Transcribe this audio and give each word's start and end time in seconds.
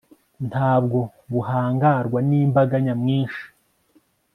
nta 0.49 0.73
bwo 0.83 1.01
buhangarwa 1.31 2.19
n'imbaga 2.29 2.75
nyamwinshi 2.85 3.43